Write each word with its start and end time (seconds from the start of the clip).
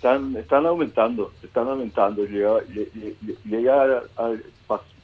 están, 0.00 0.34
están 0.34 0.64
aumentando, 0.64 1.30
están 1.42 1.68
aumentando. 1.68 2.24
Llega, 2.24 2.60
llega 3.44 4.02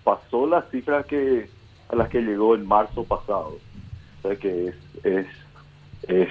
pasó 0.03 0.47
las 0.47 0.65
cifras 0.71 1.05
que 1.05 1.51
a 1.91 1.97
las 1.97 2.09
que 2.09 2.23
llegó 2.23 2.55
en 2.55 2.67
marzo 2.67 3.05
pasado. 3.05 3.59
O 4.19 4.23
sea 4.23 4.37
que 4.37 4.69
es, 4.69 4.75
es, 5.05 5.27
es 6.09 6.29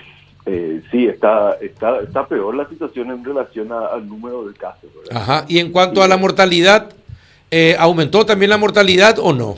eh, 0.48 0.82
sí, 0.92 1.06
está, 1.06 1.54
está, 1.62 2.00
está 2.00 2.28
peor 2.28 2.56
la 2.56 2.68
situación 2.68 3.12
en 3.12 3.24
relación 3.24 3.72
al 3.72 4.08
número 4.08 4.48
de 4.48 4.56
casos. 4.56 4.90
Ajá. 5.12 5.46
Y 5.48 5.60
en 5.60 5.72
cuanto 5.72 6.02
a 6.02 6.08
la 6.08 6.18
mortalidad, 6.18 6.92
eh, 7.52 7.76
¿aumentó 7.78 8.26
también 8.26 8.50
la 8.50 8.58
mortalidad 8.58 9.20
o 9.20 9.32
no? 9.32 9.56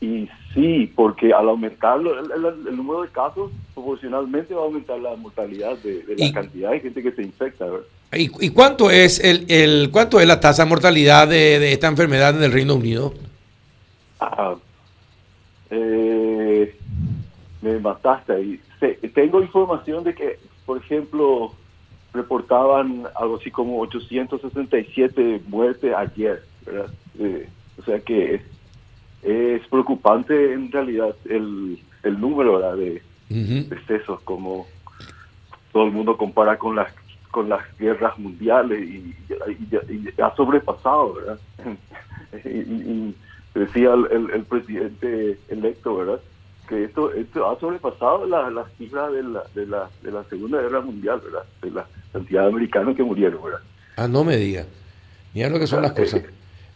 Y 0.00 0.28
sí, 0.54 0.92
porque 0.96 1.32
al 1.32 1.48
aumentar 1.48 2.00
el, 2.00 2.76
número 2.76 3.02
de 3.02 3.08
casos, 3.10 3.52
proporcionalmente 3.74 4.54
va 4.54 4.62
a 4.62 4.64
aumentar 4.64 4.98
la 4.98 5.14
mortalidad 5.14 5.76
de, 5.78 6.04
la 6.16 6.32
cantidad 6.32 6.72
de 6.72 6.80
gente 6.80 7.00
que 7.00 7.12
se 7.12 7.22
infecta. 7.22 7.66
¿Y, 8.12 8.50
cuánto 8.50 8.90
es 8.90 9.20
el, 9.20 9.44
el 9.50 9.90
cuánto 9.90 10.18
es 10.18 10.26
la 10.26 10.40
tasa 10.40 10.64
de 10.64 10.70
mortalidad 10.70 11.28
de, 11.28 11.72
esta 11.72 11.88
enfermedad 11.88 12.34
en 12.36 12.42
el 12.42 12.52
Reino 12.52 12.74
Unido? 12.74 13.12
Ah, 14.18 14.54
eh, 15.70 16.74
me 17.60 17.78
mataste 17.78 18.32
ahí. 18.32 18.60
tengo 19.14 19.42
información 19.42 20.04
de 20.04 20.14
que, 20.14 20.38
por 20.64 20.78
ejemplo, 20.78 21.52
reportaban 22.14 23.06
algo 23.14 23.36
así 23.36 23.50
como 23.50 23.78
867 23.80 25.42
muertes 25.46 25.94
ayer, 25.94 26.42
¿verdad? 26.64 26.90
Eh, 27.18 27.46
o 27.78 27.84
sea 27.84 28.00
que 28.00 28.36
es, 28.36 28.42
es, 29.22 29.68
preocupante 29.68 30.54
en 30.54 30.72
realidad 30.72 31.14
el, 31.28 31.78
el 32.02 32.20
número 32.20 32.74
de 32.74 33.02
excesos, 33.28 34.20
como 34.22 34.66
todo 35.72 35.84
el 35.84 35.92
mundo 35.92 36.16
compara 36.16 36.56
con 36.56 36.74
las 36.74 36.90
con 37.38 37.48
las 37.48 37.62
guerras 37.78 38.18
mundiales 38.18 38.80
y, 38.82 39.14
ha 40.20 40.34
sobrepasado, 40.34 41.14
¿verdad? 41.14 41.38
decía 43.54 43.94
el, 43.94 44.30
el, 44.34 44.42
presidente 44.42 45.38
electo, 45.48 45.98
¿verdad? 45.98 46.20
Que 46.68 46.82
esto, 46.82 47.12
esto 47.12 47.48
ha 47.48 47.60
sobrepasado 47.60 48.26
las 48.26 48.52
la 48.52 48.64
cifras 48.76 49.12
de 49.12 49.22
la, 49.22 49.44
de, 49.54 49.66
la, 49.66 49.88
de 50.02 50.10
la 50.10 50.24
Segunda 50.24 50.60
Guerra 50.60 50.80
Mundial, 50.80 51.20
¿verdad? 51.22 51.44
De 51.62 51.70
la 51.70 51.86
cantidad 52.12 52.42
de 52.42 52.48
americanos 52.48 52.96
que 52.96 53.04
murieron, 53.04 53.40
¿verdad? 53.40 53.60
Ah, 53.94 54.08
no 54.08 54.24
me 54.24 54.36
diga. 54.36 54.66
Mira 55.32 55.48
lo 55.48 55.60
que 55.60 55.68
son 55.68 55.82
las 55.82 55.92
cosas. 55.92 56.24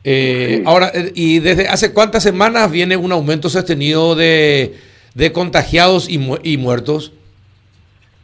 Eh, 0.04 0.62
ahora, 0.64 0.92
eh, 0.94 1.10
¿y 1.16 1.40
desde 1.40 1.66
hace 1.66 1.92
cuántas 1.92 2.22
semanas 2.22 2.70
viene 2.70 2.96
un 2.96 3.10
aumento 3.10 3.48
sostenido 3.48 4.14
de, 4.14 4.76
de 5.14 5.32
contagiados 5.32 6.08
y, 6.08 6.20
y 6.44 6.56
muertos? 6.56 7.12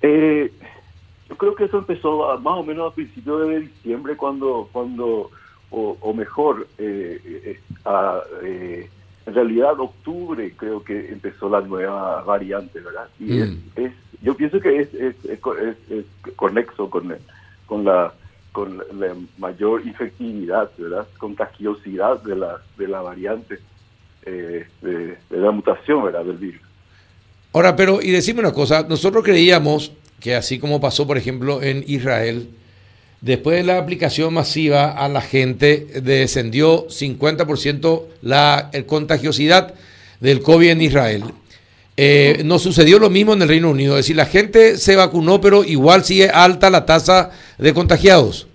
Eh, 0.02 0.52
creo 1.38 1.54
que 1.54 1.64
eso 1.64 1.78
empezó 1.78 2.38
más 2.40 2.58
o 2.58 2.62
menos 2.62 2.92
a 2.92 2.94
principios 2.94 3.48
de 3.48 3.60
diciembre, 3.60 4.16
cuando, 4.16 4.68
cuando 4.72 5.30
o, 5.70 6.14
mejor, 6.14 6.66
eh, 6.78 7.20
eh, 7.24 7.60
eh, 8.42 8.90
en 9.26 9.34
realidad 9.34 9.78
octubre 9.78 10.52
creo 10.56 10.82
que 10.82 11.10
empezó 11.10 11.48
la 11.48 11.60
nueva 11.60 12.22
variante, 12.22 12.80
¿verdad? 12.80 13.08
Y 13.18 13.24
mm. 13.24 13.62
es, 13.76 13.92
yo 14.22 14.34
pienso 14.34 14.60
que 14.60 14.80
es, 14.80 14.94
es, 14.94 15.14
es, 15.24 15.38
conexo 16.36 16.88
con, 16.90 17.14
con 17.66 17.84
la 17.84 18.12
con 18.52 18.78
la 18.78 19.14
mayor 19.36 19.86
infectividad, 19.86 20.70
¿verdad? 20.78 21.06
Contagiosidad 21.18 22.22
de 22.22 22.34
la, 22.34 22.60
de 22.76 22.88
la 22.88 23.02
variante, 23.02 23.58
de, 24.24 24.66
de, 24.82 25.16
la 25.30 25.50
mutación, 25.50 26.02
¿verdad? 26.04 26.24
Del 26.24 26.38
virus. 26.38 26.62
Ahora, 27.52 27.76
pero, 27.76 28.00
y 28.02 28.10
decime 28.10 28.40
una 28.40 28.52
cosa, 28.52 28.84
nosotros 28.88 29.22
creíamos 29.22 29.92
que 30.20 30.34
así 30.34 30.58
como 30.58 30.80
pasó, 30.80 31.06
por 31.06 31.18
ejemplo, 31.18 31.62
en 31.62 31.84
Israel, 31.86 32.48
después 33.20 33.56
de 33.56 33.64
la 33.64 33.78
aplicación 33.78 34.34
masiva 34.34 34.90
a 34.90 35.08
la 35.08 35.20
gente 35.20 35.86
descendió 36.02 36.86
50% 36.88 38.04
la 38.22 38.70
contagiosidad 38.86 39.74
del 40.20 40.42
COVID 40.42 40.70
en 40.70 40.82
Israel. 40.82 41.24
Eh, 41.96 42.42
nos 42.44 42.62
sucedió 42.62 43.00
lo 43.00 43.10
mismo 43.10 43.32
en 43.32 43.42
el 43.42 43.48
Reino 43.48 43.70
Unido, 43.70 43.94
es 43.94 44.04
decir, 44.04 44.14
la 44.14 44.26
gente 44.26 44.76
se 44.76 44.94
vacunó, 44.94 45.40
pero 45.40 45.64
igual 45.64 46.04
sigue 46.04 46.28
alta 46.30 46.70
la 46.70 46.86
tasa 46.86 47.32
de 47.58 47.74
contagiados. 47.74 48.46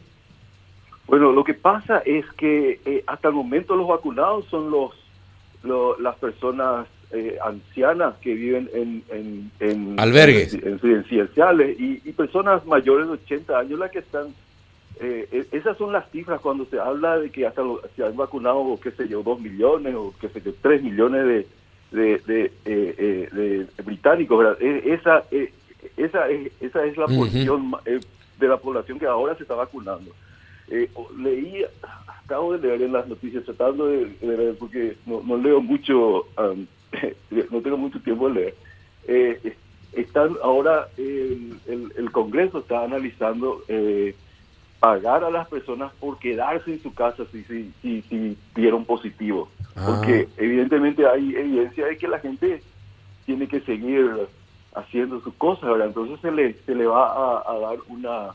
Bueno, 1.08 1.34
lo 1.34 1.44
que 1.44 1.54
pasa 1.54 2.02
es 2.06 2.26
que 2.38 2.80
eh, 2.86 3.04
hasta 3.06 3.28
el 3.28 3.34
momento 3.34 3.76
los 3.76 3.88
vacunados 3.88 4.46
son 4.50 4.72
los, 4.72 4.94
las 6.00 6.16
personas 6.16 6.88
eh, 7.16 7.38
ancianas 7.46 8.16
que 8.22 8.34
viven 8.34 8.68
en, 8.74 9.52
en, 9.60 10.00
albergues, 10.00 10.56
en, 10.56 10.80
residenciales 10.80 11.80
y, 11.80 12.12
personas 12.14 12.66
mayores 12.66 13.06
de 13.06 13.14
80 13.14 13.60
años 13.60 13.78
las 13.78 13.92
que 13.92 14.00
están. 14.00 14.34
Eh, 15.00 15.28
e, 15.32 15.56
esas 15.56 15.78
son 15.78 15.94
las 15.94 16.10
cifras 16.10 16.42
cuando 16.42 16.66
se 16.66 16.80
habla 16.80 17.20
de 17.20 17.30
que 17.30 17.46
hasta 17.46 17.62
se 17.96 18.04
han 18.04 18.18
vacunado, 18.18 18.80
qué 18.82 18.90
sé 18.90 19.08
yo, 19.08 19.22
2 19.22 19.42
millones 19.42 19.94
o 19.94 20.12
qué 20.20 20.28
sé 20.30 20.42
yo, 20.42 20.56
3 20.60 20.82
millones 20.82 21.46
de, 21.92 22.18
de, 22.26 22.52
eh, 22.66 23.30
de, 23.32 23.84
británicos. 23.84 24.40
¿verdad? 24.40 24.58
E, 24.60 24.94
esa, 24.94 25.24
esa, 25.96 26.28
es, 26.32 26.52
esa 26.62 26.84
es 26.84 26.98
la 26.98 27.06
porción 27.06 27.76
de 28.40 28.48
la 28.48 28.58
población 28.58 28.98
que 28.98 29.06
ahora 29.06 29.36
se 29.36 29.44
está 29.44 29.54
vacunando. 29.54 30.12
leí, 31.20 31.64
acabo 32.26 32.58
de 32.58 32.68
leer 32.68 32.82
en 32.82 32.94
las 32.94 33.08
noticias, 33.08 33.46
tratando 33.46 33.86
de, 33.86 34.18
leer, 34.20 34.56
porque 34.58 34.98
no, 35.06 35.22
no 35.22 35.38
leo 35.38 35.62
mucho. 35.62 36.26
no 37.52 37.62
tengo 37.62 37.78
mucho 37.78 38.00
tiempo 38.00 38.30
de 38.30 38.34
leer, 38.36 38.56
eh, 39.08 39.56
están 39.94 40.36
ahora 40.42 40.88
el, 40.98 41.60
el, 41.68 42.12
Congreso 42.12 42.60
está 42.60 42.84
analizando 42.84 43.64
eh, 43.68 44.16
pagar 44.80 45.24
a 45.24 45.30
las 45.30 45.48
personas 45.48 45.92
por 46.00 46.18
quedarse 46.20 46.74
en 46.74 46.82
su 46.82 46.94
casa 46.94 47.24
si 47.32 47.44
si, 47.44 47.72
si, 47.82 48.02
si 48.04 48.38
dieron 48.56 48.86
positivo. 48.86 49.50
Ah. 49.76 49.86
Porque 49.88 50.28
evidentemente 50.38 51.06
hay 51.08 51.36
evidencia 51.36 51.86
de 51.86 51.98
que 51.98 52.08
la 52.08 52.20
gente 52.20 52.62
tiene 53.26 53.48
que 53.48 53.62
seguir 53.62 54.10
haciendo 54.76 55.22
sus 55.22 55.34
cosas, 55.36 55.70
¿verdad? 55.70 55.88
Entonces 55.88 56.20
se 56.22 56.32
le, 56.32 56.56
se 56.66 56.76
le 56.76 56.86
va 56.86 57.42
a, 57.48 57.60
dar 57.60 57.78
una... 57.88 58.30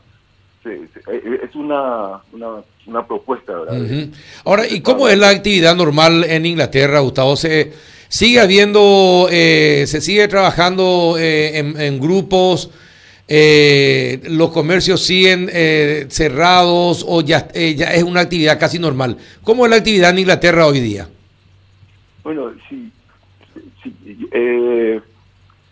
es 0.63 1.55
una, 1.55 2.21
una, 2.31 2.63
una 2.85 3.05
propuesta, 3.05 3.53
¿verdad? 3.53 4.07
Ahora, 4.45 4.67
¿y 4.67 4.81
cómo 4.81 5.07
es 5.07 5.17
la 5.17 5.29
actividad 5.29 5.75
normal 5.75 6.23
en 6.23 6.45
Inglaterra, 6.45 6.99
Gustavo? 6.99 7.35
¿Se, 7.35 7.73
sigue 8.09 8.41
habiendo, 8.41 9.27
eh, 9.31 9.85
se 9.87 10.01
sigue 10.01 10.27
trabajando 10.27 11.15
eh, 11.17 11.57
en, 11.57 11.99
grupos, 11.99 12.71
eh, 13.27 14.19
los 14.23 14.49
comercios 14.49 15.05
siguen 15.05 15.47
cerrados 16.09 17.05
o 17.07 17.21
ya, 17.21 17.47
ya 17.53 17.93
es 17.93 18.03
una 18.03 18.21
actividad 18.21 18.59
casi 18.59 18.79
normal. 18.79 19.17
¿Cómo 19.43 19.65
es 19.65 19.69
la 19.69 19.77
actividad 19.77 20.09
en 20.09 20.19
Inglaterra 20.19 20.65
hoy 20.65 20.81
día? 20.81 21.07
Bueno, 22.23 22.51
si, 22.67 22.91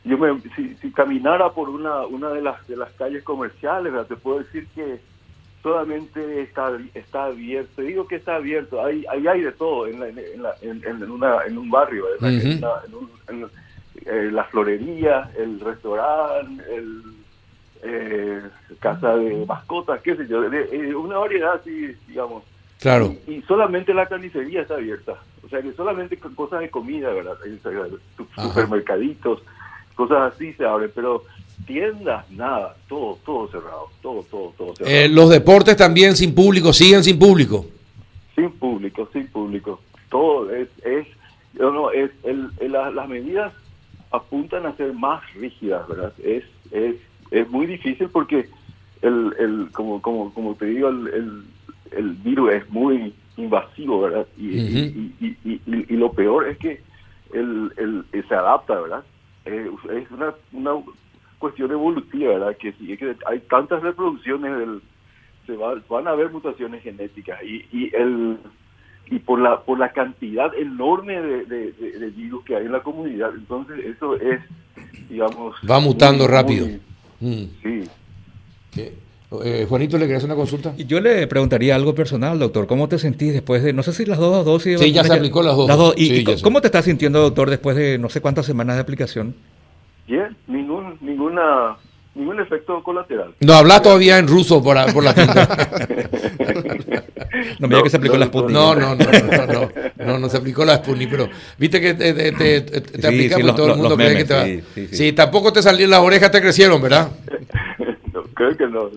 yo 0.06 0.18
me, 0.18 0.40
si, 0.56 0.92
caminara 0.92 1.52
por 1.52 1.70
una, 1.70 2.06
una 2.06 2.30
de, 2.30 2.42
las, 2.42 2.66
de 2.68 2.78
las 2.78 2.92
calles 2.94 3.24
comerciales, 3.24 3.92
te 4.08 4.16
puedo 4.16 4.40
decir 4.40 4.68
que 4.74 5.00
solamente 5.62 6.42
está, 6.42 6.78
está 6.94 7.26
abierto. 7.26 7.82
Digo 7.82 8.08
que 8.08 8.16
está 8.16 8.36
abierto, 8.36 8.84
hay, 8.84 9.06
hay, 9.10 9.42
de 9.42 9.52
todo 9.52 9.88
en, 9.88 10.02
en, 10.04 11.12
una, 11.12 11.44
en 11.46 11.58
un 11.58 11.70
barrio, 11.70 12.06
en, 12.22 13.50
eh, 14.06 14.30
la 14.32 14.44
florería, 14.46 15.32
el 15.38 15.60
restaurante, 15.60 16.64
el 16.74 17.02
eh, 17.84 18.42
casa 18.80 19.16
de 19.16 19.46
mascotas, 19.46 20.02
qué 20.02 20.16
sé 20.16 20.28
yo, 20.28 20.44
eh, 20.44 20.96
una 20.96 21.18
variedad 21.18 21.56
así, 21.56 21.96
digamos. 22.08 22.44
Claro. 22.80 23.16
Y, 23.28 23.42
solamente 23.42 23.94
la 23.94 24.06
carnicería 24.06 24.62
está 24.62 24.76
abierta. 24.76 25.16
O 25.44 25.50
sea 25.50 25.62
que 25.62 25.74
solamente 25.74 26.18
cosas 26.18 26.60
de 26.60 26.70
comida, 26.70 27.12
¿verdad? 27.12 27.38
Supermercaditos, 28.36 29.42
cosas 29.96 30.34
así 30.34 30.54
se 30.54 30.66
abren, 30.66 30.92
pero 30.94 31.24
tiendas, 31.68 32.30
nada, 32.32 32.76
todo, 32.88 33.20
todo 33.24 33.48
cerrado, 33.50 33.90
todo, 34.02 34.24
todo, 34.24 34.54
todo 34.58 34.76
cerrado. 34.76 34.96
Eh, 34.96 35.08
los 35.10 35.30
deportes 35.30 35.78
también 35.78 36.16
sin 36.16 36.34
público, 36.34 36.74
siguen 36.74 37.04
sin 37.04 37.20
público. 37.20 37.66
Sin 38.36 38.50
público, 38.52 39.08
sin 39.14 39.28
público. 39.28 39.80
Todo 40.10 40.52
es, 40.52 40.70
es, 40.84 41.06
no, 41.54 41.92
es 41.92 42.10
el, 42.24 42.50
las 42.72 43.08
medidas 43.08 43.54
apuntan 44.12 44.66
a 44.66 44.76
ser 44.78 44.94
más 44.94 45.22
rígidas, 45.36 45.88
¿verdad? 45.88 46.14
Es, 46.24 46.46
es, 46.72 46.96
es 47.30 47.50
muy 47.50 47.66
difícil 47.66 48.08
porque 48.10 48.48
el, 49.02 49.36
el 49.38 49.70
como, 49.74 50.02
como, 50.02 50.34
como 50.34 50.56
te 50.56 50.66
digo, 50.66 50.88
el, 50.90 51.44
el, 51.92 52.12
virus 52.14 52.54
es 52.54 52.70
muy 52.70 53.14
invasivo, 53.36 54.02
¿verdad? 54.02 54.26
Y, 54.38 54.58
y, 54.58 55.14
y, 55.20 55.62
y, 55.66 55.96
lo 55.96 56.12
peor 56.14 56.48
es 56.48 56.58
que 56.58 56.82
el, 57.34 57.72
el, 57.78 58.06
se 58.28 58.34
adapta, 58.34 58.80
¿verdad? 58.80 59.04
Eh, 59.46 59.70
es 59.92 60.12
una, 60.12 60.34
una 60.54 60.72
cuestión 61.40 61.72
evolutiva, 61.72 62.34
¿verdad? 62.34 62.58
Que, 62.58 62.74
que 62.74 63.16
hay 63.26 63.40
tantas 63.42 63.82
reproducciones 63.82 64.58
del 64.58 64.82
se 65.48 65.56
van 65.56 66.08
a 66.08 66.12
haber 66.12 66.30
mutaciones 66.30 66.84
genéticas 66.84 67.42
y, 67.42 67.66
y 67.72 67.96
el 67.96 68.38
y 69.10 69.20
por 69.20 69.40
la 69.40 69.62
por 69.62 69.80
la 69.80 69.94
cantidad 69.94 70.54
enorme 70.56 71.22
de, 71.22 71.46
de, 71.46 72.10
virus 72.10 72.44
que 72.44 72.58
hay 72.58 72.66
en 72.66 72.74
la 72.74 72.84
comunidad 72.84 73.34
entonces 73.34 73.80
eso 73.86 74.16
es 74.18 74.42
digamos 75.10 75.56
va 75.70 75.80
mutando 75.80 76.28
rápido 76.28 76.68
mm. 77.22 77.44
sí 77.64 77.84
Eh, 79.44 79.66
Juanito, 79.68 79.98
¿le 79.98 80.08
querés 80.08 80.24
una 80.24 80.36
consulta? 80.36 80.74
Yo 80.78 81.02
le 81.02 81.28
preguntaría 81.28 81.76
algo 81.76 81.94
personal, 81.94 82.40
doctor. 82.40 82.66
¿Cómo 82.66 82.88
te 82.88 82.98
sentís 82.98 83.34
después 83.34 83.62
de, 83.62 83.74
no 83.74 83.84
sé 83.84 83.92
si 83.92 84.06
las 84.06 84.20
dos 84.20 84.46
dosis? 84.46 84.80
Sí, 84.80 84.94
ya 84.94 85.04
se 85.04 85.14
aplicó 85.14 85.44
las 85.44 85.58
dos. 85.58 85.94
¿Y, 85.98 86.24
cómo 86.42 86.62
te 86.62 86.68
estás 86.68 86.86
sintiendo, 86.86 87.20
doctor, 87.20 87.50
después 87.50 87.76
de 87.76 87.98
no 87.98 88.08
sé 88.08 88.22
cuántas 88.22 88.46
semanas 88.46 88.78
de 88.78 88.84
aplicación? 88.84 89.36
Bien, 90.08 90.36
ningún, 90.48 90.98
ninguna, 91.02 91.76
ningún 92.16 92.40
efecto 92.40 92.82
colateral. 92.82 93.36
No 93.42 93.54
habla 93.54 93.82
todavía 93.82 94.18
en 94.18 94.28
ruso 94.28 94.64
por, 94.64 94.78
por 94.94 95.04
la 95.04 95.14
pinta. 95.14 95.48
no 97.60 97.68
me 97.68 97.76
diga 97.76 97.84
que 97.84 97.90
se 97.90 97.98
aplicó 97.98 98.18
la 98.18 98.28
Sputnik. 98.28 98.52
No, 98.52 98.74
no, 98.74 98.96
no, 98.96 99.06
no, 99.06 99.46
no, 99.46 99.70
no, 100.06 100.20
no, 100.20 100.30
se 100.30 100.38
aplicó 100.38 100.64
la 100.64 100.78
Sputnik, 100.78 101.10
pero 101.10 101.28
viste 101.58 101.82
que 101.82 101.94
te, 101.94 102.14
te, 102.14 102.32
te, 102.32 102.82
te 102.82 103.08
aplicamos 103.08 103.52
y 103.52 103.56
todo 103.56 103.74
el 103.74 103.78
mundo 103.78 103.98
cree 103.98 104.16
que 104.16 104.26
te 104.26 104.34
va. 104.34 104.46
Sí, 104.46 104.88
sí, 104.92 105.12
tampoco 105.12 105.52
te 105.52 105.62
salieron 105.62 105.92
las 105.92 106.00
orejas, 106.00 106.32
te 106.32 106.42
crecieron, 106.42 106.82
¿verdad? 106.82 107.12
creo 108.34 108.56
que 108.56 108.68
no. 108.68 108.90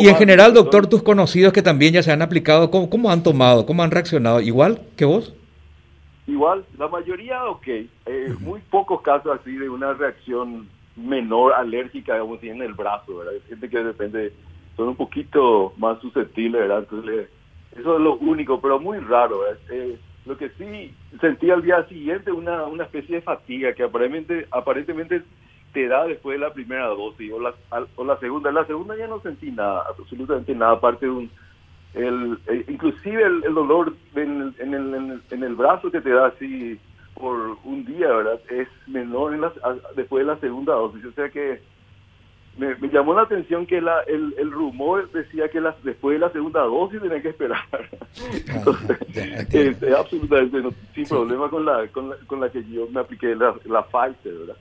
Y, 0.00 0.08
en 0.08 0.16
general, 0.16 0.52
doctor, 0.52 0.86
tus 0.86 1.02
conocidos 1.02 1.52
que 1.52 1.62
también 1.62 1.94
ya 1.94 2.02
se 2.02 2.10
han 2.10 2.22
aplicado, 2.22 2.70
¿cómo, 2.70 2.90
¿cómo, 2.90 3.10
han 3.10 3.22
tomado? 3.22 3.66
¿Cómo 3.66 3.82
han 3.82 3.90
reaccionado? 3.90 4.40
¿Igual 4.40 4.80
que 4.96 5.04
vos? 5.04 5.32
Igual, 6.30 6.64
la 6.78 6.86
mayoría, 6.86 7.44
ok. 7.46 7.66
Eh, 7.66 8.34
muy 8.38 8.60
pocos 8.70 9.02
casos 9.02 9.36
así 9.40 9.52
de 9.56 9.68
una 9.68 9.94
reacción 9.94 10.68
menor 10.94 11.52
alérgica, 11.54 12.14
digamos, 12.14 12.40
en 12.44 12.62
el 12.62 12.74
brazo, 12.74 13.16
¿verdad? 13.16 13.32
Gente 13.48 13.68
que 13.68 13.78
depende, 13.82 14.32
son 14.76 14.90
un 14.90 14.96
poquito 14.96 15.72
más 15.76 16.00
susceptibles, 16.00 16.60
¿verdad? 16.60 16.80
Entonces, 16.80 17.28
eso 17.76 17.96
es 17.96 18.00
lo 18.00 18.14
único, 18.18 18.60
pero 18.60 18.78
muy 18.78 18.98
raro, 18.98 19.40
¿verdad? 19.40 19.60
Eh, 19.72 19.98
lo 20.24 20.36
que 20.36 20.50
sí 20.50 20.94
sentí 21.20 21.50
al 21.50 21.62
día 21.62 21.84
siguiente 21.88 22.30
una, 22.30 22.62
una 22.64 22.84
especie 22.84 23.16
de 23.16 23.22
fatiga 23.22 23.72
que 23.72 23.82
aparentemente, 23.82 24.46
aparentemente 24.52 25.22
te 25.72 25.88
da 25.88 26.06
después 26.06 26.38
de 26.38 26.46
la 26.46 26.52
primera 26.52 26.86
dosis 26.86 27.32
o 27.32 27.40
la, 27.40 27.54
o 27.96 28.04
la 28.04 28.16
segunda. 28.18 28.52
la 28.52 28.66
segunda 28.66 28.96
ya 28.96 29.08
no 29.08 29.20
sentí 29.20 29.50
nada, 29.50 29.84
absolutamente 29.88 30.54
nada, 30.54 30.74
aparte 30.74 31.06
de 31.06 31.12
un... 31.12 31.30
El, 31.94 32.38
eh, 32.46 32.64
inclusive 32.68 33.22
el, 33.22 33.54
dolor 33.54 33.94
en 34.14 34.42
el, 34.42 34.54
en, 34.58 34.74
el, 34.74 35.22
en, 35.30 35.42
el, 35.42 35.54
brazo 35.56 35.90
que 35.90 36.00
te 36.00 36.10
da 36.10 36.28
así 36.28 36.78
por 37.14 37.58
un 37.64 37.84
día, 37.84 38.08
¿verdad? 38.08 38.40
Es 38.48 38.68
menor 38.86 39.34
en 39.34 39.42
después 39.96 40.24
de 40.24 40.32
la 40.32 40.38
segunda 40.38 40.74
dosis. 40.74 41.04
O 41.04 41.12
sea 41.12 41.28
que 41.28 41.60
me, 42.56 42.76
llamó 42.92 43.14
la 43.14 43.22
atención 43.22 43.66
que 43.66 43.80
la, 43.80 44.02
el, 44.02 44.34
el 44.38 44.50
rumor 44.50 45.10
decía 45.12 45.48
que 45.48 45.60
las, 45.60 45.74
después 45.82 46.14
de 46.14 46.26
la 46.26 46.32
segunda 46.32 46.60
dosis 46.60 47.00
tenía 47.00 47.22
que 47.22 47.30
esperar. 47.30 47.64
Entonces, 48.46 48.98
es, 49.52 49.82
absolutamente 49.92 50.76
sin 50.94 51.06
problema 51.06 51.48
con 51.48 51.64
la, 51.64 51.88
con 51.88 52.10
la, 52.10 52.16
con 52.26 52.40
la 52.40 52.50
que 52.50 52.62
yo 52.70 52.86
me 52.90 53.00
apliqué 53.00 53.34
la, 53.34 53.54
la 53.64 53.82
Pfizer, 53.82 54.32
¿verdad? 54.32 54.56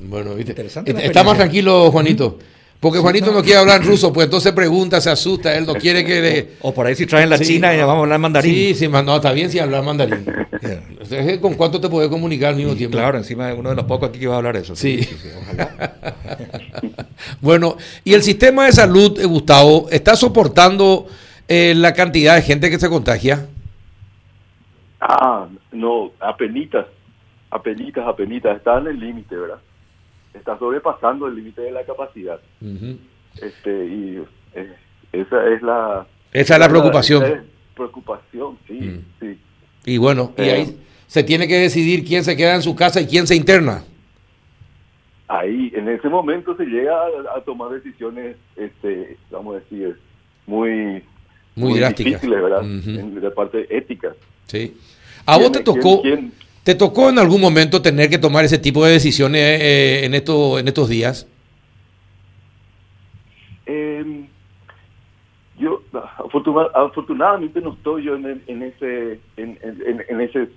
Bueno, 0.00 0.34
¿viste? 0.34 0.54
Está 0.66 1.24
más 1.24 1.36
tranquilo, 1.36 1.90
Juanito. 1.90 2.38
Porque 2.86 3.00
Juanito 3.00 3.32
no 3.32 3.42
quiere 3.42 3.58
hablar 3.58 3.84
ruso, 3.84 4.12
pues 4.12 4.26
entonces 4.26 4.52
pregunta, 4.52 5.00
se 5.00 5.10
asusta, 5.10 5.56
él 5.56 5.66
no 5.66 5.74
quiere 5.80 6.04
que 6.04 6.20
le... 6.20 6.48
O 6.60 6.72
por 6.72 6.86
ahí 6.86 6.94
si 6.94 7.04
traen 7.04 7.28
la 7.28 7.36
China 7.36 7.74
y 7.74 7.78
vamos 7.78 7.96
a 7.96 7.98
hablar 8.02 8.20
mandarín. 8.20 8.54
Sí, 8.54 8.74
sí, 8.76 8.86
no, 8.86 9.16
está 9.16 9.32
bien 9.32 9.50
si 9.50 9.58
hablar 9.58 9.82
mandarín. 9.82 10.24
¿Con 11.40 11.54
cuánto 11.54 11.80
te 11.80 11.88
puedes 11.88 12.08
comunicar 12.08 12.50
al 12.50 12.56
mismo 12.56 12.76
tiempo? 12.76 12.96
Claro, 12.96 13.18
encima 13.18 13.52
uno 13.54 13.70
de 13.70 13.74
los 13.74 13.86
pocos 13.86 14.10
aquí 14.10 14.20
que 14.20 14.28
va 14.28 14.34
a 14.34 14.38
hablar 14.38 14.54
eso. 14.54 14.76
Sí. 14.76 15.00
bueno, 17.40 17.76
y 18.04 18.14
el 18.14 18.22
sistema 18.22 18.66
de 18.66 18.72
salud, 18.72 19.18
eh, 19.18 19.24
Gustavo, 19.24 19.88
¿está 19.90 20.14
soportando 20.14 21.08
eh, 21.48 21.74
la 21.76 21.92
cantidad 21.92 22.36
de 22.36 22.42
gente 22.42 22.70
que 22.70 22.78
se 22.78 22.88
contagia? 22.88 23.48
Ah, 25.00 25.48
no, 25.72 26.12
apenitas 26.20 26.86
apenitas, 27.50 28.06
apenitas, 28.06 28.56
está 28.56 28.78
en 28.78 28.86
el 28.88 29.00
límite, 29.00 29.36
¿verdad? 29.36 29.58
Está 30.36 30.58
sobrepasando 30.58 31.26
el 31.26 31.34
límite 31.34 31.62
de 31.62 31.72
la 31.72 31.84
capacidad. 31.84 32.40
este 33.40 33.86
Y 33.86 34.22
eh, 34.54 34.74
esa 35.12 35.46
es 35.48 35.62
la... 35.62 36.06
Esa 36.32 36.54
es 36.54 36.60
la 36.60 36.68
preocupación. 36.68 37.44
preocupación, 37.74 38.58
sí, 38.66 38.74
mm. 38.74 39.04
sí. 39.20 39.38
Y 39.86 39.98
bueno, 39.98 40.32
y 40.36 40.42
ahí 40.42 40.62
eh, 40.62 40.76
se 41.06 41.22
tiene 41.22 41.46
que 41.46 41.58
decidir 41.58 42.04
quién 42.04 42.24
se 42.24 42.36
queda 42.36 42.54
en 42.54 42.62
su 42.62 42.74
casa 42.74 43.00
y 43.00 43.06
quién 43.06 43.26
se 43.26 43.36
interna. 43.36 43.84
Ahí, 45.28 45.72
en 45.74 45.88
ese 45.88 46.08
momento 46.08 46.56
se 46.56 46.64
llega 46.64 46.94
a, 47.34 47.40
tomar 47.40 47.70
decisiones, 47.70 48.36
este, 48.56 49.16
vamos 49.30 49.56
a 49.56 49.58
decir, 49.60 49.98
muy, 50.46 51.02
muy, 51.54 51.78
drásticas. 51.78 52.20
difíciles, 52.20 52.42
¿verdad? 52.42 52.62
En 52.62 53.20
la 53.20 53.30
parte 53.30 53.66
ética. 53.76 54.14
Sí. 54.46 54.76
¿A 55.24 55.38
vos 55.38 55.50
te 55.50 55.60
tocó, 55.60 56.02
¿Te 56.66 56.74
tocó 56.74 57.10
en 57.10 57.20
algún 57.20 57.40
momento 57.40 57.80
tener 57.80 58.10
que 58.10 58.18
tomar 58.18 58.44
ese 58.44 58.58
tipo 58.58 58.84
de 58.84 58.90
decisiones 58.90 59.40
eh, 59.40 60.04
en, 60.04 60.14
esto, 60.14 60.58
en 60.58 60.66
estos 60.66 60.88
días? 60.88 61.28
Em, 63.66 64.26
yo 65.60 65.80
afortunadamente 66.74 67.60
no 67.60 67.72
estoy 67.74 68.02
yo 68.02 68.16
en, 68.16 68.42
en 68.48 68.62
ese 68.64 69.20
en, 69.36 70.20
ese 70.20 70.48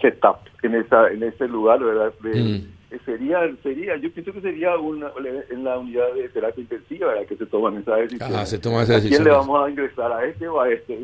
setup 0.00 0.36
en 0.62 0.76
esa 0.76 1.08
en 1.08 1.24
ese 1.24 1.48
lugar 1.48 1.82
verdad 1.82 2.12
mm. 2.22 3.04
sería 3.04 3.40
sería 3.64 3.96
yo 3.96 4.12
pienso 4.12 4.32
que 4.32 4.40
sería 4.42 4.76
una 4.78 5.10
en 5.50 5.64
la 5.64 5.78
unidad 5.78 6.14
de 6.14 6.28
terapia 6.28 6.62
intensiva 6.62 7.08
¿verdad? 7.08 7.26
que 7.26 7.36
se 7.36 7.46
toman 7.46 7.78
esas 7.78 7.98
decisiones 7.98 8.36
ah, 8.36 8.46
se 8.46 8.58
toman 8.60 8.82
esas 8.84 9.02
decisiones. 9.02 9.20
¿A 9.20 9.24
quién 9.24 9.32
le 9.32 9.36
vamos 9.36 9.66
a 9.66 9.70
ingresar 9.70 10.12
a 10.12 10.24
este 10.26 10.46
o 10.46 10.60
a 10.60 10.70
este 10.70 10.96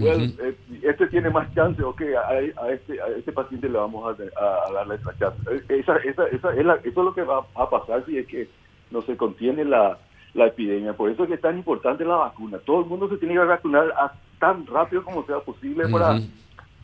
uh, 0.00 0.42
eh, 0.42 0.56
este 0.82 1.06
tiene 1.08 1.30
más 1.30 1.52
chance, 1.54 1.82
ok, 1.82 2.02
a, 2.16 2.28
a, 2.62 2.70
este, 2.70 3.00
a 3.00 3.08
este 3.08 3.32
paciente 3.32 3.68
le 3.68 3.78
vamos 3.78 4.18
a, 4.18 4.72
darle 4.72 4.94
esa 4.96 5.16
chance. 5.18 5.38
Eh, 5.50 5.62
esa, 5.68 5.96
esa, 5.96 6.26
esa 6.26 6.52
es 6.52 6.58
eso 6.58 6.78
es 6.84 6.96
lo 6.96 7.14
que 7.14 7.22
va 7.22 7.44
a 7.54 7.70
pasar 7.70 8.04
si 8.06 8.18
es 8.18 8.26
que 8.26 8.48
no 8.90 9.02
se 9.02 9.16
contiene 9.16 9.64
la, 9.64 9.98
la 10.34 10.46
epidemia. 10.46 10.92
Por 10.92 11.10
eso 11.10 11.22
es 11.22 11.28
que 11.28 11.34
es 11.34 11.40
tan 11.40 11.58
importante 11.58 12.04
la 12.04 12.16
vacuna. 12.16 12.58
Todo 12.58 12.80
el 12.80 12.86
mundo 12.86 13.08
se 13.08 13.16
tiene 13.16 13.34
que 13.34 13.40
vacunar 13.40 13.92
tan 14.38 14.66
rápido 14.66 15.02
como 15.02 15.26
sea 15.26 15.40
posible 15.40 15.88
para, 15.88 16.18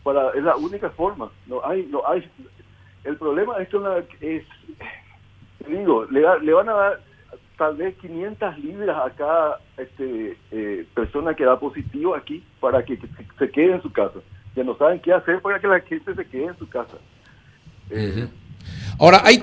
para 0.03 0.31
es 0.31 0.43
la 0.43 0.57
única 0.57 0.91
forma. 0.91 1.31
No 1.47 1.65
hay, 1.65 1.87
no 1.87 2.03
hay. 2.07 2.29
El 3.05 3.17
problema 3.17 3.59
es 3.59 3.69
que 3.69 4.37
es, 4.37 4.45
digo, 5.69 6.05
le, 6.11 6.23
le 6.41 6.53
van 6.53 6.69
a 6.69 6.73
dar 6.73 7.01
tal 7.57 7.77
vez 7.77 7.95
500 7.99 8.59
libras 8.59 8.97
a 9.05 9.11
cada 9.11 9.61
este, 9.77 10.37
eh, 10.51 10.87
persona 10.95 11.35
que 11.35 11.45
da 11.45 11.59
positivo 11.59 12.15
aquí 12.15 12.43
para 12.61 12.85
que, 12.85 12.99
se 13.39 13.51
quede 13.51 13.75
en 13.75 13.83
su 13.83 13.93
casa. 13.93 14.19
Ya 14.57 14.65
no 14.65 14.77
saben 14.77 15.01
qué 15.01 15.13
hacer 15.13 15.41
para 15.41 15.61
que 15.61 15.67
la 15.67 15.81
gente 15.81 16.15
se 16.15 16.25
quede 16.27 16.47
en 16.47 16.59
su 16.59 16.69
casa. 16.69 16.97
Eh, 17.91 18.27
Ahora, 18.99 19.21
hay, 19.25 19.41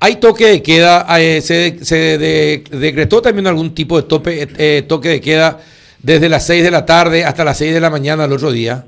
hay 0.00 0.16
toque 0.16 0.46
de 0.46 0.62
queda, 0.62 1.06
eh, 1.18 1.40
se, 1.40 1.84
se 1.84 2.18
decretó 2.18 3.22
también 3.22 3.46
algún 3.46 3.74
tipo 3.74 4.00
de 4.00 4.06
tope, 4.06 4.82
toque 4.82 5.08
de 5.08 5.20
queda 5.20 5.60
desde 6.02 6.28
las 6.28 6.46
6 6.46 6.62
de 6.62 6.70
la 6.70 6.84
tarde 6.84 7.24
hasta 7.24 7.44
las 7.44 7.56
6 7.58 7.72
de 7.72 7.80
la 7.80 7.90
mañana 7.90 8.24
el 8.24 8.32
otro 8.32 8.52
día. 8.52 8.84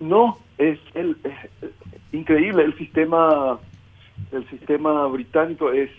no, 0.00 0.38
es, 0.58 0.78
el, 0.94 1.16
es 1.24 1.70
increíble 2.12 2.64
el 2.64 2.76
sistema 2.76 3.60
el 4.36 4.48
sistema 4.50 5.06
británico 5.06 5.72
es 5.72 5.90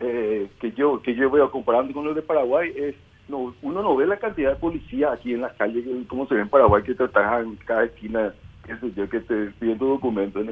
eh, 0.00 0.48
que 0.60 0.72
yo 0.72 1.00
que 1.00 1.14
yo 1.14 1.30
veo 1.30 1.50
comparando 1.50 1.92
con 1.92 2.06
el 2.06 2.14
de 2.14 2.22
Paraguay 2.22 2.72
es 2.76 2.94
no, 3.28 3.54
uno 3.62 3.82
no 3.82 3.96
ve 3.96 4.06
la 4.06 4.16
cantidad 4.16 4.50
de 4.50 4.56
policía 4.56 5.12
aquí 5.12 5.32
en 5.32 5.42
las 5.42 5.52
calles 5.54 5.84
como 6.08 6.26
se 6.26 6.34
ve 6.34 6.42
en 6.42 6.48
Paraguay 6.48 6.82
que 6.82 6.94
te 6.94 7.04
en 7.04 7.56
cada 7.64 7.84
esquina 7.84 8.34
qué 8.66 8.76
sé 8.76 8.92
yo 8.96 9.08
que 9.08 9.20
te 9.20 9.46
pidiendo 9.58 9.86
documentos 9.86 10.46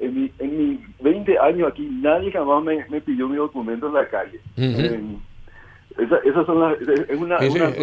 en 0.00 0.14
mi, 0.14 0.32
en 0.38 0.58
mi 0.58 0.84
20 1.00 1.38
años 1.38 1.68
aquí 1.70 1.88
nadie 2.02 2.32
jamás 2.32 2.64
me, 2.64 2.84
me 2.88 3.00
pidió 3.00 3.28
mi 3.28 3.36
documento 3.36 3.86
en 3.86 3.94
la 3.94 4.08
calle. 4.08 4.40
Esa, 5.96 6.16
esas 6.24 6.44
son 6.46 6.60
las 6.60 6.80
es 6.80 7.16
una, 7.20 7.38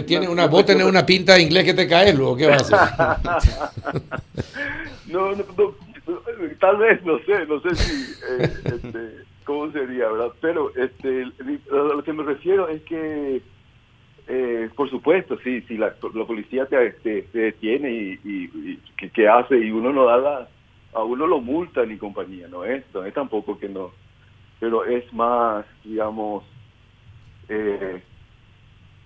tiene 0.05 0.27
una, 0.27 0.47
vos 0.47 0.65
tenés 0.65 0.85
una 0.85 1.05
pinta 1.05 1.35
de 1.35 1.43
inglés 1.43 1.63
que 1.63 1.73
te 1.73 1.87
cae 1.87 2.13
luego 2.13 2.35
qué 2.35 2.47
vas 2.47 2.73
a 2.73 3.13
hacer 3.13 3.53
no, 5.07 5.31
no, 5.31 5.45
no 5.57 5.90
tal 6.59 6.77
vez, 6.77 7.03
no 7.03 7.19
sé, 7.19 7.45
no 7.45 7.59
sé 7.61 7.75
si, 7.75 8.11
eh, 8.29 8.53
este, 8.65 9.23
cómo 9.43 9.71
sería, 9.71 10.09
¿verdad? 10.09 10.33
Pero 10.41 10.73
este, 10.75 11.25
lo 11.69 12.03
que 12.03 12.13
me 12.13 12.23
refiero 12.23 12.67
es 12.67 12.81
que, 12.83 13.41
eh, 14.27 14.69
por 14.75 14.89
supuesto, 14.89 15.37
sí, 15.43 15.61
si 15.61 15.77
la, 15.77 15.93
policía 15.93 16.65
te, 16.65 16.91
te, 17.03 17.27
detiene 17.33 17.91
y, 17.91 18.19
y, 18.23 18.79
¿qué, 19.13 19.27
hace 19.27 19.57
y 19.57 19.71
uno 19.71 19.91
no 19.91 20.05
da 20.05 20.17
la, 20.17 20.47
a 20.93 21.03
uno 21.03 21.27
lo 21.27 21.39
multan 21.39 21.91
y 21.91 21.97
compañía, 21.97 22.47
no 22.47 22.63
es, 22.65 22.83
no 22.93 23.03
es 23.05 23.13
tampoco 23.13 23.57
que 23.57 23.69
no, 23.69 23.91
pero 24.59 24.85
es 24.85 25.11
más, 25.13 25.65
digamos, 25.83 26.43
eh, 27.49 28.01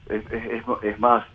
es, 0.09 0.23
es, 0.31 0.63
es, 0.83 0.99
más 0.99 1.25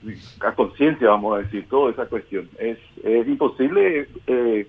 a 0.40 0.54
conciencia, 0.54 1.08
vamos 1.08 1.36
a 1.36 1.42
decir, 1.42 1.66
toda 1.68 1.90
esa 1.90 2.06
cuestión. 2.06 2.48
Es, 2.58 2.78
es 3.02 3.26
imposible 3.26 4.08
eh, 4.26 4.66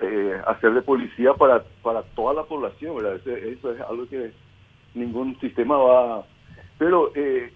eh, 0.00 0.36
hacer 0.46 0.72
de 0.74 0.82
policía 0.82 1.32
para, 1.34 1.64
para 1.82 2.02
toda 2.02 2.34
la 2.34 2.42
población, 2.44 2.96
¿verdad? 2.96 3.16
Eso, 3.26 3.72
es 3.72 3.80
algo 3.80 4.06
que 4.08 4.30
ningún 4.94 5.38
sistema 5.40 5.76
va... 5.76 6.26
Pero 6.78 7.10
eh, 7.14 7.50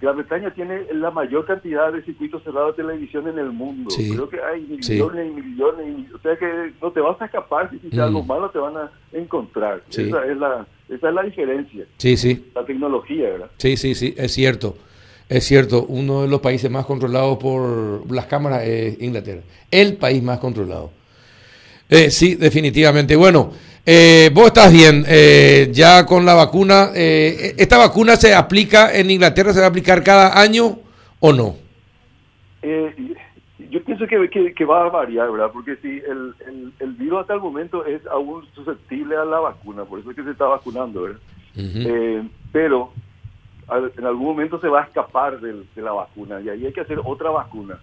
Gran 0.00 0.16
Bretaña 0.16 0.54
tiene 0.54 0.84
la 0.94 1.10
mayor 1.10 1.44
cantidad 1.44 1.92
de 1.92 2.02
circuitos 2.02 2.42
cerrados 2.42 2.76
de 2.76 2.82
televisión 2.84 3.28
en 3.28 3.38
el 3.38 3.50
mundo. 3.52 3.90
Sí. 3.90 4.10
Creo 4.14 4.28
que 4.28 4.40
hay 4.42 4.62
millones 4.62 4.86
Sí. 4.86 5.38
y 5.38 5.42
millones. 5.42 6.12
o 6.14 6.18
sea 6.20 6.36
que 6.36 6.72
no 6.80 6.90
te 6.92 7.00
vas 7.00 7.20
a 7.20 7.26
escapar. 7.26 7.68
Si 7.70 7.76
hiciste 7.76 7.96
Mm. 7.96 8.00
algo 8.00 8.22
malo, 8.24 8.48
te 8.50 8.58
van 8.58 8.76
a 8.76 8.90
encontrar. 9.12 9.82
Sí. 9.90 10.02
Esa, 10.08 10.24
es 10.24 10.36
la, 10.38 10.66
esa 10.88 11.08
es 11.08 11.14
la 11.14 11.22
diferencia. 11.22 11.84
Sí, 11.98 12.16
sí, 12.16 12.50
La 12.54 12.64
tecnología, 12.64 13.28
¿verdad? 13.30 13.50
sí, 13.58 13.76
sí, 13.76 13.94
sí, 13.94 14.14
es 14.16 14.32
cierto. 14.32 14.76
Es 15.28 15.44
cierto, 15.44 15.84
uno 15.88 16.22
de 16.22 16.28
los 16.28 16.40
países 16.40 16.70
más 16.70 16.86
controlados 16.86 17.36
por 17.36 18.10
las 18.10 18.24
cámaras 18.26 18.62
es 18.64 18.98
Inglaterra. 19.02 19.42
El 19.70 19.98
país 19.98 20.22
más 20.22 20.38
controlado. 20.38 20.90
Eh, 21.88 22.10
sí, 22.10 22.34
definitivamente. 22.34 23.16
Bueno, 23.16 23.52
eh, 23.86 24.30
vos 24.34 24.48
estás 24.48 24.72
bien, 24.72 25.04
eh, 25.08 25.68
ya 25.72 26.04
con 26.04 26.24
la 26.26 26.34
vacuna. 26.34 26.90
eh, 26.94 27.54
¿Esta 27.56 27.78
vacuna 27.78 28.16
se 28.16 28.34
aplica 28.34 28.94
en 28.94 29.10
Inglaterra? 29.10 29.52
¿Se 29.52 29.60
va 29.60 29.66
a 29.66 29.70
aplicar 29.70 30.02
cada 30.04 30.38
año 30.40 30.78
o 31.20 31.32
no? 31.32 31.56
Eh, 32.62 32.94
yo 33.70 33.82
pienso 33.84 34.06
que, 34.06 34.28
que, 34.30 34.52
que 34.54 34.64
va 34.64 34.84
a 34.86 34.90
variar, 34.90 35.30
¿verdad? 35.30 35.50
Porque 35.52 35.76
si 35.76 35.88
el, 35.88 36.34
el, 36.46 36.72
el 36.78 36.92
virus 36.94 37.20
hasta 37.22 37.34
el 37.34 37.40
momento 37.40 37.84
es 37.86 38.04
aún 38.06 38.44
susceptible 38.54 39.16
a 39.16 39.24
la 39.24 39.38
vacuna, 39.40 39.84
por 39.84 39.98
eso 40.00 40.10
es 40.10 40.16
que 40.16 40.24
se 40.24 40.30
está 40.30 40.46
vacunando, 40.46 41.02
¿verdad? 41.02 41.18
Eh, 41.86 42.22
pero 42.52 42.92
al- 43.66 43.92
en 43.98 44.04
algún 44.06 44.26
momento 44.26 44.60
se 44.60 44.68
va 44.68 44.82
a 44.82 44.84
escapar 44.84 45.40
de 45.40 45.64
la 45.76 45.92
vacuna 45.92 46.40
y 46.40 46.48
ahí 46.50 46.66
hay 46.66 46.72
que 46.72 46.80
hacer 46.82 46.98
otra 47.04 47.30
vacuna 47.30 47.78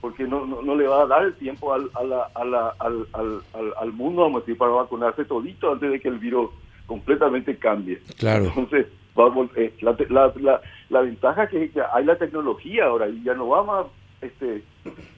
porque 0.00 0.24
no, 0.24 0.46
no, 0.46 0.62
no 0.62 0.76
le 0.76 0.86
va 0.86 1.02
a 1.02 1.06
dar 1.06 1.24
el 1.24 1.34
tiempo 1.36 1.72
al, 1.72 1.90
a 1.94 2.04
la- 2.04 2.30
a 2.34 2.44
la- 2.44 2.74
al, 2.78 3.06
al, 3.12 3.42
al, 3.52 3.74
al 3.80 3.92
mundo 3.92 4.22
vamos 4.22 4.38
a 4.38 4.44
decir, 4.44 4.56
para 4.56 4.70
vacunarse 4.72 5.24
todito 5.24 5.72
antes 5.72 5.90
de 5.90 6.00
que 6.00 6.08
el 6.08 6.18
virus 6.18 6.50
completamente 6.86 7.58
cambie. 7.58 8.00
Claro. 8.18 8.46
Entonces, 8.46 8.86
vamos, 9.14 9.50
eh, 9.56 9.74
la, 9.80 9.96
la, 10.08 10.32
la, 10.36 10.60
la 10.88 11.00
ventaja 11.02 11.48
que, 11.48 11.70
que 11.70 11.82
hay 11.92 12.04
la 12.04 12.16
tecnología 12.16 12.86
ahora 12.86 13.08
y 13.08 13.22
ya 13.24 13.34
no 13.34 13.48
vamos 13.48 13.86
a 14.22 14.26
este, 14.26 14.64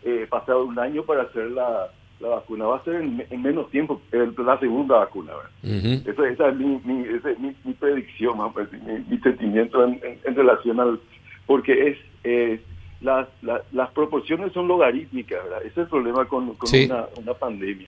eh, 0.03 0.27
pasar 0.31 0.57
un 0.57 0.79
año 0.79 1.05
para 1.05 1.23
hacer 1.23 1.51
la, 1.51 1.91
la 2.19 2.29
vacuna, 2.29 2.67
va 2.67 2.77
a 2.79 2.85
ser 2.85 2.97
en, 2.97 3.27
en 3.29 3.43
menos 3.43 3.71
tiempo 3.71 4.03
eh, 4.13 4.33
la 4.39 4.59
segunda 4.59 4.97
vacuna. 4.97 5.33
Ujú. 5.63 6.11
Esa, 6.11 6.29
esa 6.29 6.49
es 6.49 6.57
mi, 6.57 6.81
mi, 6.85 7.03
esa 7.07 7.31
es 7.31 7.39
mi, 7.39 7.55
mi 7.65 7.75
predicción, 7.75 8.39
mi, 8.39 9.05
mi 9.09 9.19
sentimiento 9.19 9.85
en, 9.85 10.01
en- 10.03 10.21
en 10.25 10.35
relación 10.35 10.81
al... 10.81 11.01
Porque 11.47 11.89
es... 11.89 11.99
eh, 12.25 12.65
las, 13.01 13.29
las, 13.43 13.63
las 13.73 13.91
proporciones 13.93 14.53
son 14.53 14.69
logarítmicas, 14.69 15.43
¿verdad? 15.45 15.61
Ese 15.61 15.69
es 15.69 15.77
el 15.79 15.87
problema 15.89 16.27
con, 16.27 16.55
con 16.55 16.69
Sí. 16.69 16.85
una, 16.87 17.07
una 17.17 17.35
pandemia. 17.35 17.79